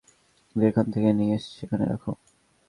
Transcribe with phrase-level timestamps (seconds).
[0.55, 2.11] যেখান থেকে নিয়েছ সেখানে রাখো।